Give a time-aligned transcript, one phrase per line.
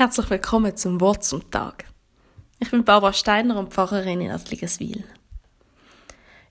[0.00, 1.84] Herzlich willkommen zum Wort zum Tag.
[2.58, 5.04] Ich bin Barbara Steiner und Pfarrerin in Adligeswil.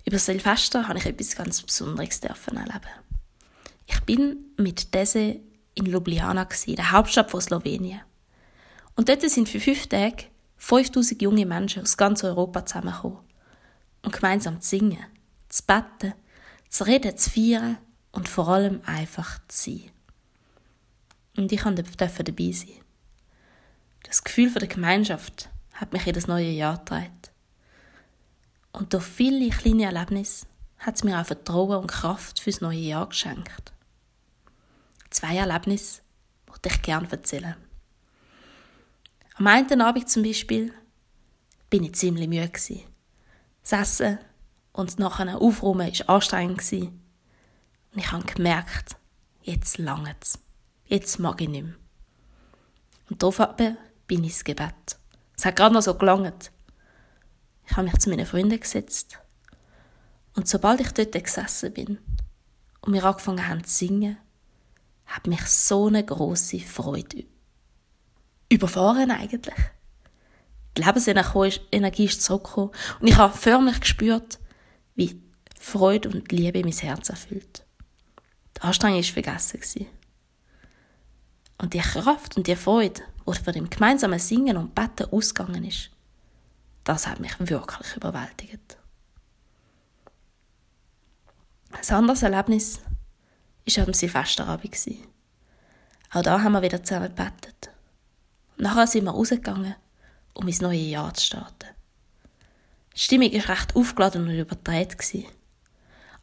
[0.06, 2.70] Über Silvester habe ich etwas ganz Besonderes erleben.
[3.88, 5.40] Ich bin mit Dese
[5.74, 8.02] in Ljubljana, der Hauptstadt von Slowenien.
[8.96, 10.26] Und dort sind für fünf Tage
[10.58, 13.18] 5000 junge Menschen aus ganz Europa zusammengekommen.
[14.04, 15.04] Und gemeinsam zu singen,
[15.48, 16.14] zu beten,
[16.70, 17.80] zu reden, zu feiern
[18.12, 19.92] und vor allem einfach zu sein.
[21.36, 22.89] Und ich durfte dabei sein.
[24.10, 27.22] Das Gefühl der Gemeinschaft hat mich in das neue Jahr getragen.
[28.72, 30.48] Und durch viele kleine Erlebnisse
[30.80, 33.72] hat es mir auch Vertrauen und Kraft fürs neue Jahr geschenkt.
[35.12, 36.02] Zwei Erlebnisse
[36.48, 37.56] möchte ich gerne erzählen.
[39.36, 40.74] Am einen Abend zum Beispiel
[41.70, 42.84] bin ich ziemlich müde.
[43.62, 44.18] Das Essen
[44.74, 46.72] und nachher Aufräumen war anstrengend.
[46.72, 46.92] Und
[47.94, 48.96] ich habe gemerkt,
[49.44, 50.40] jetzt langt es.
[50.86, 51.76] Jetzt mag ich nicht mehr.
[53.12, 53.78] Und daraufhin
[54.10, 54.98] bin ins Gebet.
[55.38, 56.52] Es hat gerade noch so gelangt.
[57.66, 59.20] Ich habe mich zu meinen Freunden gesetzt.
[60.36, 62.00] Und sobald ich dort gesessen bin
[62.82, 64.18] und wir angefangen haben zu singen,
[65.06, 67.26] hat mich so eine große Freude
[68.50, 69.56] überfahren eigentlich.
[70.78, 74.40] Die Lebensenergie ist zurückgekommen und ich habe förmlich gespürt,
[74.96, 75.22] wie
[75.60, 77.66] Freude und Liebe mein Herz erfüllt.
[78.58, 79.88] Die Anstrengung war vergessen.
[81.58, 83.02] Und die Kraft und die Freude,
[83.38, 85.92] die von dem gemeinsamen Singen und Betten ausgegangen ist,
[86.84, 88.78] das hat mich wirklich überwältigt.
[91.72, 92.80] Ein anderes Erlebnis
[93.66, 94.76] war am Silvesterabend.
[96.12, 97.70] Auch da haben wir wieder zusammen gebetet.
[98.58, 99.76] Nachher sind wir rausgegangen,
[100.34, 101.70] um ins neue Jahr zu starten.
[102.96, 104.98] Die Stimmung war recht aufgeladen und überdreht.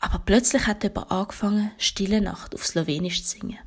[0.01, 3.59] Aber plötzlich hat jemand angefangen, Stille Nacht auf Slowenisch zu singen.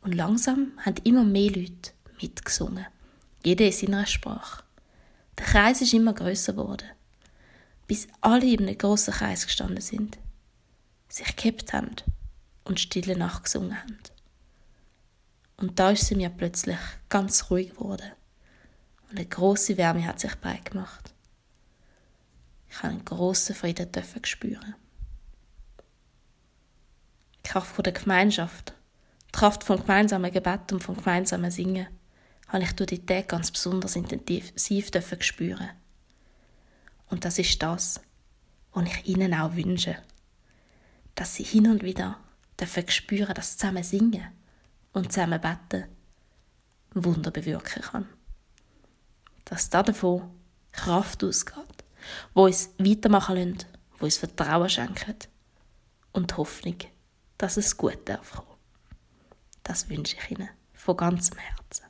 [0.00, 2.86] Und langsam haben immer mehr Leute mitgesungen.
[3.44, 4.64] Jeder in seiner Sprache.
[5.38, 6.88] Der Kreis ist immer größer geworden,
[7.86, 10.18] bis alle in einem grossen Kreis gestanden sind,
[11.08, 11.96] sich gehabt haben
[12.64, 13.98] und stille Nacht gesungen haben.
[15.58, 18.12] Und da ist sie mir plötzlich ganz ruhig geworden
[19.10, 21.14] und eine große Wärme hat sich breit gemacht.
[22.68, 23.90] Ich habe einen grossen Frieden
[24.24, 24.74] spüren.
[27.44, 28.74] Die Kraft der Gemeinschaft
[29.36, 31.86] die Kraft vom gemeinsamen Gebet und vom gemeinsamen Singen
[32.48, 35.70] habe ich durch die Tage ganz besonders intensiv dürfen spüren.
[37.08, 38.00] Und das ist das,
[38.72, 39.96] was ich ihnen auch wünsche.
[41.14, 42.18] Dass sie hin und wieder
[42.60, 44.26] dürfen spüren, dass zusammen singen
[44.92, 45.86] und zusammen beten
[46.94, 48.08] Wunder bewirken kann.
[49.44, 50.30] Dass da davon
[50.72, 51.84] Kraft ausgeht,
[52.34, 53.66] wo uns weitermachen lässt,
[53.98, 55.28] wo uns Vertrauen schenkt
[56.12, 56.76] und Hoffnung,
[57.38, 58.58] dass es gut darf kommen.
[59.62, 61.86] Das wünsche ich Ihnen von ganzem Herzen.